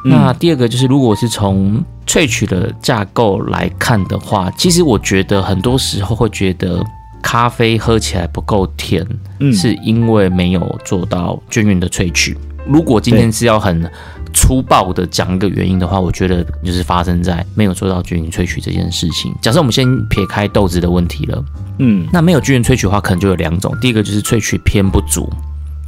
[0.03, 6.83] 那第二个就是，如果是从萃取的架构来看的话，其实我觉得很多时候会觉得
[7.21, 9.05] 咖啡喝起来不够甜，
[9.39, 12.37] 嗯，是因为没有做到均匀的萃取。
[12.67, 13.89] 如果今天是要很
[14.33, 19.33] 粗暴的讲一个原因的话，我觉得就是发生在没有做到均匀萃取这件事情。
[19.41, 21.43] 假设我们先撇开豆子的问题了，
[21.79, 25.29] 嗯，那没有均匀萃取的话，可能就有两种，第一个就是萃取偏不足。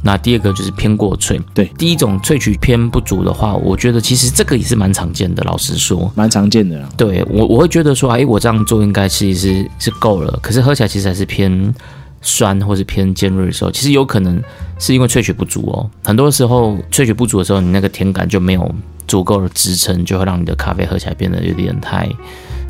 [0.02, 1.40] 那第二个就是偏过萃。
[1.52, 5.42] 对第一种萃取偏不足的话，我觉得其实这个也是蛮常见的。
[5.44, 6.88] 老实说，蛮常见的啦。
[6.96, 11.74] 对我我会觉得说，哎，我这样做应该其实是是够了，可是喝起来其实还是偏
[12.22, 14.40] 酸或是偏尖锐的时候，其实有可能
[14.78, 15.90] 是因为萃取不足哦。
[16.04, 18.74] 很多时候萃取不足的时候，你那个甜感就没有
[19.08, 22.08] 足够的支撑，就会让你的咖啡喝起来变得有点太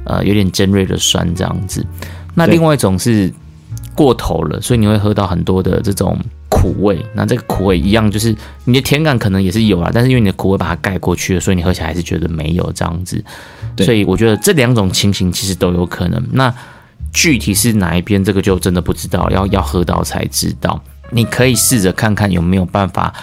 [0.05, 1.85] 呃有点尖锐的酸这样子。
[2.35, 3.33] 那另外一种是
[3.95, 6.19] 过头了，所以你会喝到很多的这种
[6.67, 7.05] 苦苦味。
[7.15, 13.23] 那这个苦味一样，就是你的甜感可能也是有啦，但是因为你的苦味把它盖过去了，所以你喝起来还是觉得没有这样子。
[13.79, 16.23] 所以我觉得这两种情形其实都有可能。
[16.33, 16.53] 那
[17.13, 20.83] 具体是哪一边，这个就真的不知道，要要喝到才知道。
[21.11, 23.15] 你可以试着看看有没有办法，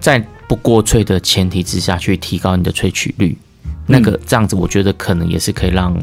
[0.00, 3.36] 在不过萃的前提之下去提高你的萃取率。
[3.86, 5.96] 那个这样子，我觉得可能也是可以让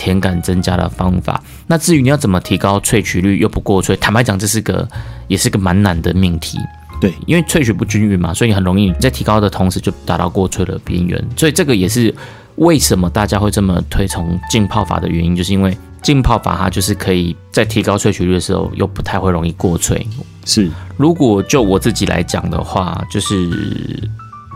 [0.00, 1.42] 甜感增加的方法。
[1.66, 4.88] 那至于你要怎么提高萃取率又不过萃，坦白讲，这是个
[5.28, 6.58] 也是个蛮难的命题。
[6.98, 11.22] 对，因为萃取不均匀嘛，所以你很容易在提高的同时就达到过萃的边缘。
[11.36, 12.14] 所以这个也是
[12.56, 20.02] 为什么大家会这么推崇浸泡法的原因，就是因为浸泡法它就是可以在提高萃取率的时候又不太会容易过萃。
[20.46, 23.36] 是如果就我自己来讲的话，就是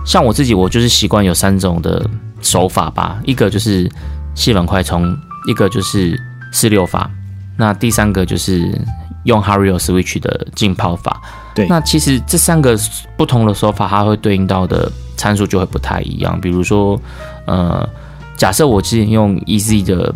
[0.07, 2.09] 像我自己，我就是习惯有三种的
[2.43, 3.91] 手法吧，一个就是
[4.35, 6.19] 细粉快冲，一个就是
[6.53, 7.11] 四六法，
[7.57, 8.79] 那第三个就是
[9.25, 11.21] 用 Hario Switch 的浸泡法。
[11.55, 12.77] 对那其实这三个
[13.17, 16.41] 不同的手法，它会对应到的参数就会不太一样。
[16.41, 17.01] 比如说，
[17.47, 17.89] 呃，
[18.37, 20.15] 假设我之前用 EZ 的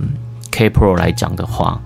[0.50, 1.80] K Pro 来讲的话，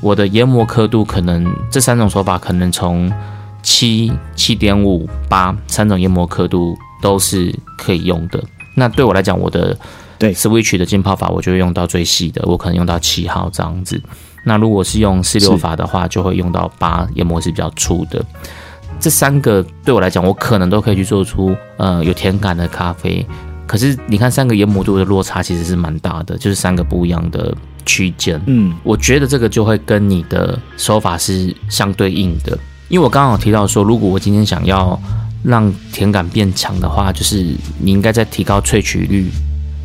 [0.00, 3.12] 我的研磨刻度可能这三种手法可能从
[3.62, 8.42] 七、七点五、八三种研磨刻度都是可以用的。
[8.76, 9.76] 那对我来讲，我的
[10.22, 14.00] 对 Switch 的浸泡法，我就会用到最细的，我可能用到七号这样子。
[14.44, 18.24] 那如果是用四六法的话，就会用到八研磨是比较粗的。
[19.00, 23.26] 这三个对我来讲，我可能都可以去做出呃有甜感的咖啡。
[23.66, 27.52] 可是你看，三个研磨度的落差其实是蛮大的，就是三个不一样的
[27.84, 28.40] 区间。
[28.46, 32.56] 嗯，我觉得这个就会跟你的手法是相对应的，
[32.88, 34.96] 因为我刚刚有提到说，如果我今天想要
[35.42, 37.44] 让甜感变强的话，就是
[37.80, 39.28] 你应该在提高萃取率，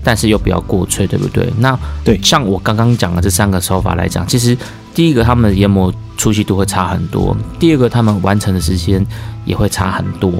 [0.08, 1.52] 但是又不要过脆，对不对？
[1.58, 4.58] 那对像我刚刚讲的这三个手法来讲，其实
[4.96, 9.06] 第一个他们的研磨粗细度会差很多，第二个他们完成的时间
[9.44, 10.32] 也会差很多。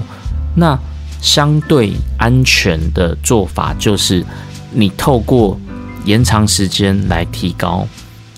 [0.54, 0.78] 那
[1.20, 4.24] 相对安全的做法就是，
[4.72, 5.60] 你透过
[6.06, 7.86] 延长时间来提高。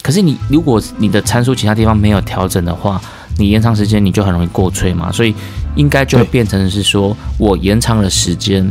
[0.03, 3.01] 可是你如果你的参数其他地方没有调整的话，
[3.39, 5.33] 你延长时间你就很容易过脆嘛，所以
[5.77, 8.69] 应该就会变成是说我延长了时间，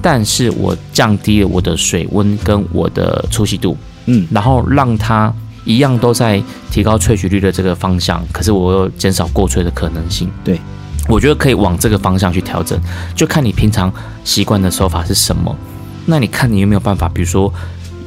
[0.00, 5.32] 但是我降低了我的水温跟我的粗细度，嗯，然后让它
[5.64, 10.30] 一样都在提高萃取率的这个方向，可是我又减少过萃的可能性。
[10.44, 10.60] 对，
[11.08, 12.78] 我觉得可以往这个方向去调整，
[13.14, 13.92] 就看你平常
[14.24, 15.56] 习惯的手法是什么。
[16.04, 17.52] 那你看你有没有办法，比如说，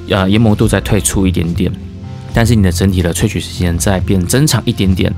[0.09, 1.71] 呃，研磨度再退出一点点，
[2.33, 5.11] 但是你的整体的萃取时间再变增长一点点。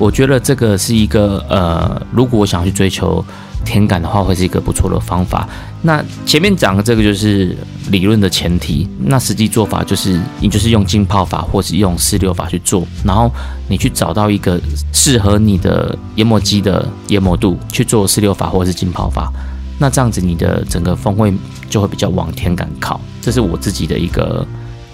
[0.00, 3.22] 我觉得这个是一个呃，如果我想要去追求
[3.66, 5.46] 甜感的话，会是一个不错的方法。
[5.82, 7.54] 那前面讲的这个就是
[7.90, 13.30] 理论的前提，那实际做法就是你就是用浸泡法或是用四六法去做，然后
[13.68, 14.58] 你去找到一个
[14.90, 19.30] 适合你的研磨机的研磨度去做四六法或是浸泡法。
[19.78, 21.32] 那这样子你的整个风味
[21.68, 24.46] 就会比较往甜感靠，这是我自己的一个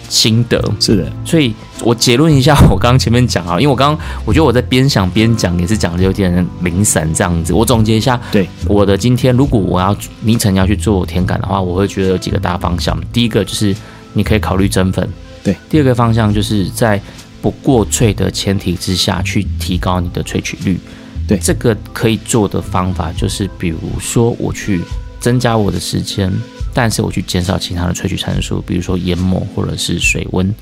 [0.09, 0.63] 心得。
[0.81, 7.53] 是的，所以我结论一下，我刚刚前面讲啊， 因为我刚刚我觉得我在边想边讲，也是讲的有点零散这样子。
[7.53, 12.99] 我总结一下，对我的今天，如果我要凌晨要去做甜感的话，我会觉得有几个大方向。
[13.13, 13.75] 第一个就是
[14.13, 15.09] 你可以考虑增粉，
[15.43, 15.57] 对。
[15.69, 17.01] 第二个方向就是在
[17.43, 20.79] 不过萃的前提之下去提高你的萃取率，
[21.29, 24.81] 对这个可以做的方法就是，比如说我去
[25.21, 26.33] 增加我的时间，
[26.77, 30.55] 但是我去减少其他的萃取参数，比如说研磨或者是水温。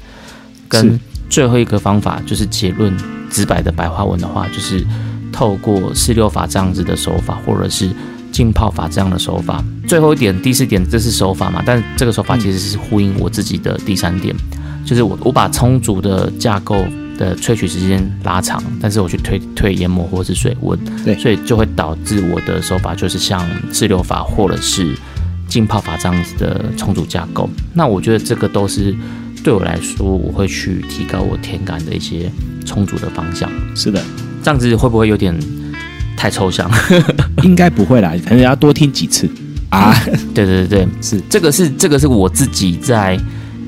[0.69, 0.99] 跟
[1.29, 2.97] 最后一个方法就是结论
[3.29, 4.87] 直白的白话文的话，就是
[5.33, 7.91] 透过四六法这样子的手法，或者是
[8.31, 9.63] 浸泡法这样的手法。
[9.89, 11.61] 最后一点，第四点，这是手法嘛？
[11.67, 14.33] 但这个手法其实是呼应我自己的第三点，
[14.87, 16.77] 就是我我把充足的架构
[17.19, 24.95] 的萃取时间拉长，但是我去推推研磨或者是水温，对所以就会导致我的手法就是像四六法或者是
[25.55, 27.49] 浸泡法这样子的充足架构。
[27.75, 28.93] 那我觉得这个都是
[29.45, 32.29] 对我来说，我会去提高我甜感的一些
[32.67, 33.49] 充足的方向。
[33.77, 34.03] 是的，
[34.43, 35.33] 这样子会不会有点
[36.17, 36.69] 太抽象？
[37.45, 39.31] 应该不会啦，可能要多听几次
[39.69, 39.95] 啊。
[40.35, 43.17] 对对对对，是这个是这个是我自己在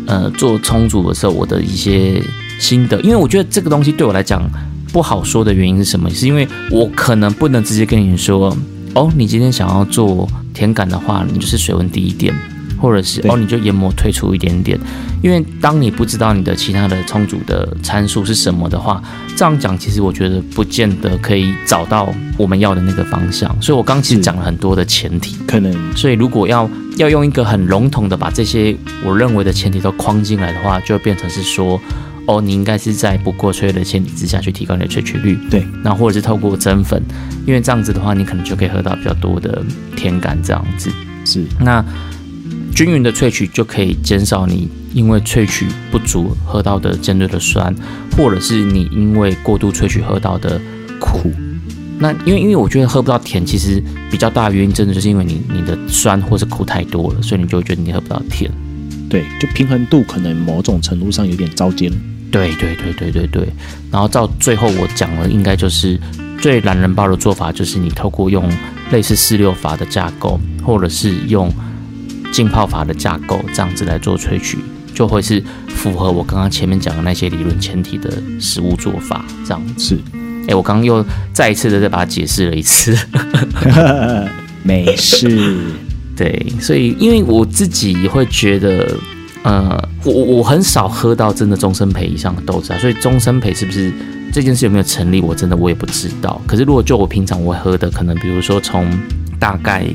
[0.07, 2.21] 呃做充足的时候我的一些
[2.59, 4.43] 心得，因为我觉得这个东西对我来讲
[4.93, 6.11] 不好说的原因是什么？
[6.11, 8.57] 是因为我可能不能直接跟你说，
[8.95, 12.35] 哦，你今天想要做甜感的话，你就是水温低一点，
[12.81, 14.79] 或者是哦，你就研磨退出一点点。
[15.23, 19.03] 因为当你不知道你的其他的充足的参数是什么的话，
[19.37, 23.55] 这样讲其实我觉得不见得可以找到我们要的那个方向。
[23.61, 25.37] 所以我刚其实讲了很多的前提。
[25.47, 31.81] 可能所以如果要要用一个很笼统的把这些我认为的前提都框进来的话，就会变成是说，
[32.27, 35.39] 哦，你应该是在不过萃的前提之下去提高你的萃取率。
[35.51, 37.01] 对，那或者是透过增粉，
[37.47, 40.91] 因为这样子的话，你可能就可以喝到比较多的甜感这样子。
[41.25, 41.85] 是那
[42.75, 47.75] 均匀的萃取就可以减少你因为萃取不足喝到的尖锐的酸，
[48.17, 50.61] 或者是你因为过度萃取喝到的
[51.01, 51.33] 苦。
[51.99, 58.51] 那因为因为我觉得喝不到甜，其实比较大的原因真的就是因为你你的酸或是苦太多了，所以你就会觉得你喝不到甜。
[59.09, 61.91] 对，就平衡度可能某种程度上有点糟践。
[62.31, 63.49] 对对对对对对。
[63.91, 65.99] 然后到最后我讲了，应该就是
[66.41, 68.51] 最懒人包的做法，就是你透过用
[68.91, 71.53] 类似四六法的架构，或者是用
[72.33, 74.59] 浸泡法的架构这样子来做萃取，
[74.95, 78.11] 就会是符合我刚刚前面讲的那些理论前提的
[78.41, 79.25] 食物做法。
[79.45, 79.99] 这样子，是，
[80.49, 82.97] 哎，我刚刚又再一次的再把它解释了一次。
[84.63, 85.57] 没事。
[86.17, 88.97] 对，所以因为我自己会觉得，
[89.47, 93.93] 呃，我我很少喝到真的终身培以上的豆子啊，所以终身培是不是
[94.33, 96.43] 这件事有没有成立，我真的我也不知道。
[96.49, 98.85] 可是如果就我平常我喝的，可能比如说从
[99.39, 99.87] 大概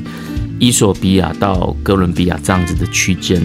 [0.58, 3.42] 伊索比亚到哥伦比亚这样子的区间，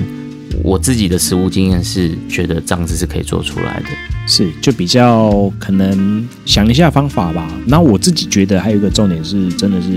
[0.64, 3.90] 我自己的食物经验是觉得这样子是可以做出来的。
[4.26, 7.46] 是，就比较可能想一下方法吧。
[7.66, 9.90] 那我自己觉得还有一个重点是，真的是。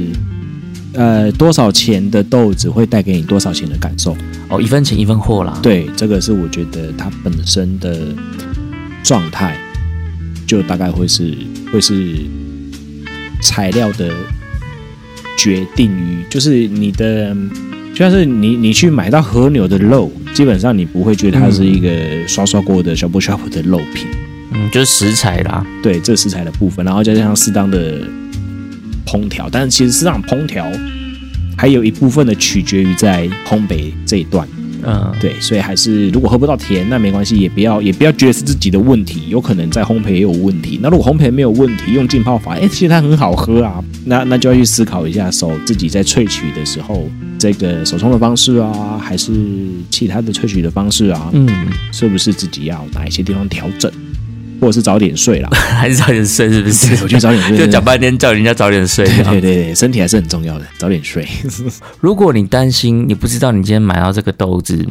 [0.93, 4.17] 呃，多少钱的豆子会带给你多少钱的感受？
[4.49, 5.57] 哦，一分钱一分货啦。
[5.63, 7.97] 对，这个是我觉得它本身的
[9.05, 9.57] 状态，
[10.47, 11.33] 就大概会是
[11.73, 12.17] 会是
[13.41, 14.13] 材料的
[15.39, 17.37] 决定于，就是你的，
[17.95, 24.09] 就像是你你去买到和牛的肉，基本上你不会觉得它是一个刷刷锅的小波小波的肉品，
[24.53, 25.65] 嗯，就是食材啦。
[25.85, 28.01] 对，这食材的部分，然后再加上适当的。
[29.11, 30.65] 烹调，但是其实市场烹调
[31.59, 34.47] 还有一部分的取决于在烘焙这一段，
[34.85, 40.79] 嗯，对，所以还是如果喝不到甜，那没关系，也不要也不要觉得是自己的问题，有可能在烘焙也有问题。
[40.81, 49.33] 那如果烘焙没有问题，用浸泡法，哎，其实它很好喝啊，那那就要去思考一下，手自己在萃取的时候，这个手冲的方式啊，还是
[49.91, 51.49] 其他的萃取的方式啊，嗯，
[51.93, 53.91] 是不是自己要哪一些地方调整？
[54.61, 57.03] 或者是早点睡啦， 还是早点睡，是不是？
[57.03, 59.07] 我觉得早点睡， 就讲半天叫人家早点睡。
[59.07, 61.27] 对对对，身体还是很重要的，早点睡。
[62.01, 64.87] 如果你担心你不知道你今天买到这个豆子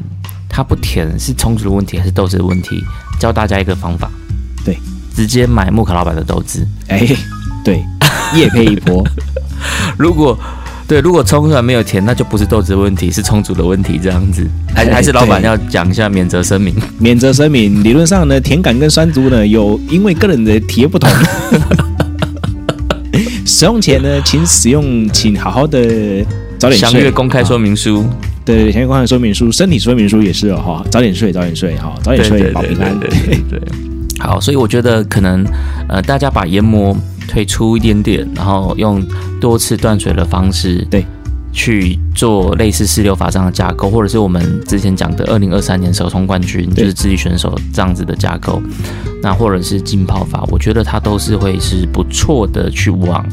[0.50, 2.84] 它不甜，是充足的问题还是豆子的问题？
[3.20, 4.10] 教大家一个方法，
[4.66, 4.78] 对，
[5.16, 6.66] 直接买木卡老板的豆子。
[6.88, 7.06] 哎，
[7.64, 7.84] 对，
[8.34, 9.06] 夜配一波。
[9.98, 10.40] 如果
[10.90, 14.00] 对，如果冲出来没有甜，那就不是豆子的问题，是充足的问题。
[14.02, 16.74] 这样子，还还是老板要讲一下免责声明。
[16.98, 21.08] 免责声明，理论上呢，甜感跟酸足呢，有因为个人的体验不同。
[23.46, 26.26] 使用前呢，请使用，请好好的
[26.58, 26.90] 早点睡。
[26.90, 28.04] 详阅公开说明书。
[28.44, 30.84] 对对，详阅公开说明书，身体说明书也是哦哈。
[30.90, 33.00] 早点睡，早点睡哈，早点睡保平安。
[33.00, 33.10] 对
[33.48, 33.62] 对。
[34.18, 35.46] 好，所以我觉得可能
[35.88, 36.98] 呃，大家把研磨。
[37.30, 39.06] 退出一点点，然后用
[39.40, 41.06] 多次断水的方式，对，
[41.54, 48.60] 去做类似四六法这样的架构，或者是我们之前讲的二零二三年手冲冠军，就是智力选手这样子的架构，
[49.22, 53.24] 那或者是浸泡法，我觉得它都是会是不错的去往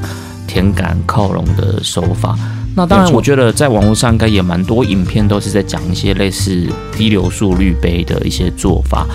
[0.46, 2.38] 甜感靠拢的手法。
[2.74, 9.06] 那当然，我觉得在网络上应该也蛮多影片都是在讲一些类似低流速滤杯的一些做法。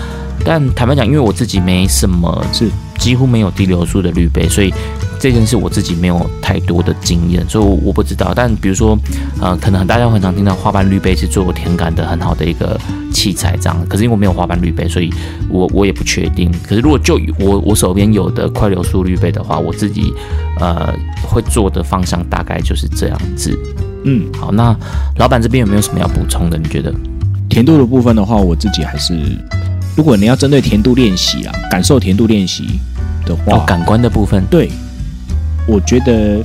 [0.44, 4.72] 但坦白讲，因为我自己没什么，是几乎没有低流速的滤杯，所以
[5.20, 8.32] 这件事我自己没有太多的经验，所以我不知道。
[8.34, 8.98] 但比如说，
[9.40, 12.78] 呃，可能大家很常听到花瓣滤杯是做甜感的很好的一个
[13.12, 13.76] 器材，这样。
[13.88, 15.12] 可是因为我没有花瓣滤杯，所以
[15.48, 16.50] 我我也不确定。
[16.66, 20.12] 可是如果就我我手边有的快流速滤杯的话，我自己
[20.58, 23.56] 呃会做的方向大概就是这样子。
[24.04, 24.76] 嗯，好，那
[25.18, 26.58] 老板这边有没有什么要补充的？
[26.58, 26.92] 你觉得
[27.48, 29.14] 甜度的部分的话，我自己还是。
[29.94, 32.80] 如果你要针对甜度练习啊，感受甜度练习
[33.26, 34.70] 的话，感官的部分，对，
[35.66, 36.42] 我觉得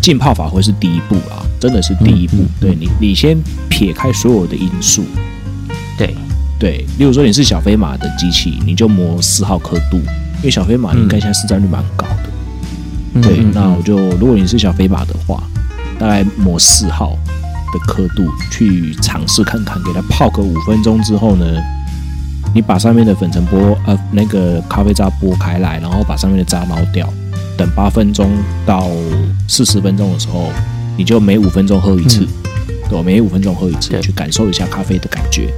[0.00, 2.36] 浸泡法会是第一步啊，真的是第一步。
[2.60, 3.36] 对你，你先
[3.68, 5.04] 撇开所有的因素，
[5.98, 6.14] 对
[6.60, 9.96] 对，例如说你是小飞马的机器，你就磨四号刻度，
[10.38, 13.20] 因为小飞马应该现在市占率蛮高的。
[13.20, 15.42] 对，那我就如果你是小飞马的话，
[15.98, 17.18] 大概磨四号
[17.72, 21.44] 的刻度去尝试看看，给它泡个五分钟之后呢？
[22.54, 27.06] 你把上面的粉尘剥呃那个咖啡渣剥开来，然后把上面的渣捞掉，
[27.56, 28.30] 等八分钟
[28.64, 28.88] 到
[29.46, 30.50] 四十分钟的时候，
[30.96, 32.26] 你就每五分钟喝一次，
[32.88, 35.52] 对，每五分钟喝一次，去感受一下咖啡的感觉。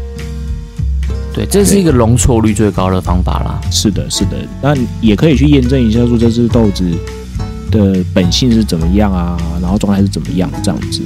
[1.33, 3.61] 对，这是一个容错率最高的方法啦。
[3.71, 6.91] 是的，是的，那也可以去验证一下，说这只豆子
[7.71, 11.01] 的本性是怎么样啊，然后状态是怎么样，这样子。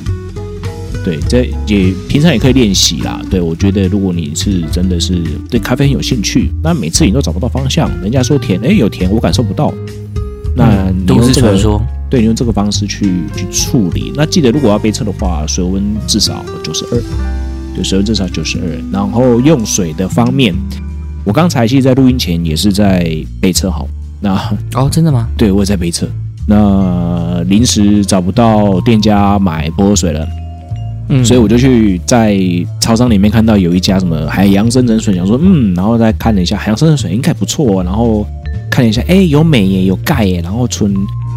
[1.05, 3.20] 对，这也平常也可以练习啦。
[3.30, 9.72] 对我觉得，如果你是真的是对咖啡很有兴趣，那每次你都找不到方向，人家说甜，哎，有甜，我感受不到。
[10.55, 14.12] 那你用这个传说，对，你用这个方式去去处理。
[14.14, 17.03] 那记得，如果要杯测的话，水温至少九十二，
[17.74, 18.64] 对，水温至少九十二。
[18.92, 20.55] 然后用水的方面，
[21.24, 23.88] 我刚才其实，在录音前也是在杯测好。
[24.20, 24.34] 那
[24.74, 25.26] 哦，真的吗？
[25.36, 26.07] 对我也在杯测。
[26.46, 30.28] 那临时找不到店家买薄荷水了，
[31.14, 32.38] 嗯所以我就去在
[32.80, 38.26] 超商里面看到有一家什么海洋深层水，想说嗯，然后再看了一下海洋深层水应该不错、哦，然后
[38.70, 40.94] 看了一下，哎，有镁耶，有钙耶，然后纯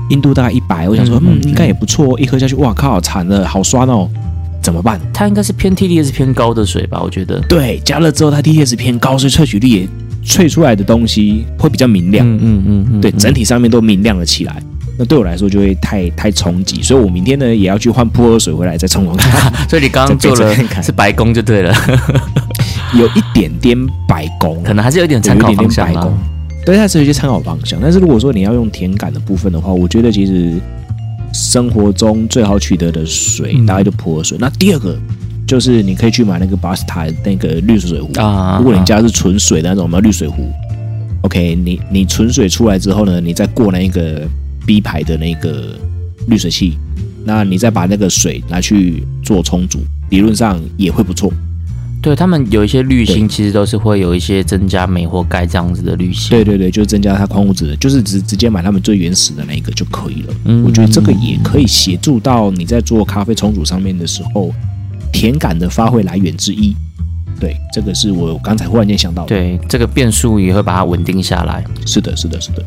[0.10, 4.10] 硬度大概一百，我想说嗯应该也不错，一喝下去，哇靠，惨了，好酸哦，
[4.62, 5.00] 怎么办？
[5.14, 7.02] 它应该是偏 TDS 偏高的水吧？
[7.04, 7.40] 我觉得。
[7.50, 9.88] 对，加热之后它 TDS 偏高，所以萃取率也
[10.26, 12.26] 萃出来的东西会比较明亮。
[12.26, 14.62] 嗯嗯嗯嗯，对，嗯整体上面都明亮了起来。
[14.98, 21.74] 那对我来说就会太太冲击，所以我明天呢也要去换薄荷水回来再冲冲看， 所以你刚刚做了是白宫就对了，
[22.98, 23.78] 有一点点
[24.08, 25.88] 白宫，可能还是有点参考方向。
[26.66, 30.54] 对，它是有一些参考方向，但是如果说你要用甜感的部分的话，我觉得其实
[31.32, 34.38] 生活中最好取得的水嗯大概就薄荷水。
[34.40, 34.98] 那第二个
[35.46, 40.50] 就是你可以去买那个巴斯塔那个绿水壶啊如果你家是纯水的那种，我们绿水壶
[41.22, 44.28] ，OK，你你纯水出来之后呢，你再过那个
[44.66, 45.78] B 牌的那个
[46.28, 46.78] 滤水器，
[47.24, 51.32] 那你再把那个水拿去做冲煮，理论上也会不错。
[52.02, 56.30] 对他们有一些滤芯，其实都是会有一些增加镁或钙这样子的滤芯。
[56.30, 60.34] 对对对，就增加它矿物质的，就是直直接买他们最原始的那一个就可以了。
[60.46, 64.54] 嗯我觉得这个也可以协助到你在做咖啡冲煮上面的时候，
[65.12, 66.76] 甜感的发挥来源之一。
[67.40, 71.64] 对，这个是我刚才忽然间想到的。，对，这个变数也会把它稳定下来。
[71.88, 72.64] 是的，是的，是的。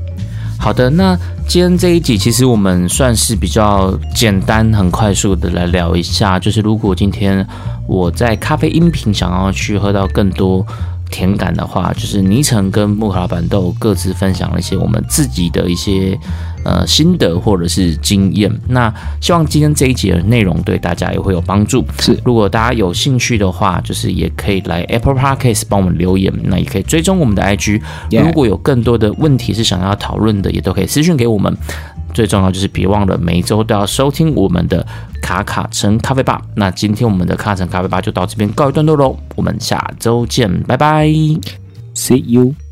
[0.61, 7.47] 好的，那今天这一集其实我们算是比较简单、很快速的来聊一下，就是如果今天
[7.87, 10.67] 我在咖啡音频想要去喝到更多
[11.11, 16.19] 甜感的话，就是尼城跟木老板都有各自分享了一些我们自己的一些
[16.65, 18.51] 呃心得或者是经验。
[18.69, 21.85] 那希望今天这一集的内容对大家也会有帮助。
[22.01, 27.81] 是如果大家有兴趣的话，就是也可以来 Apple Podcast 帮我们留言，那也可以追踪我们的 IG。
[28.11, 31.57] 如果有更多的问题是想要讨论的，也都可以私讯给我们。
[32.15, 34.85] 最重要就是别忘了每周都要收听我们的
[35.23, 36.41] 卡卡城咖啡吧。
[36.57, 41.07] 那今天我们的卡卡城咖啡吧就到这边告一段落喽，我们下周见，拜拜。
[41.95, 42.68] See you.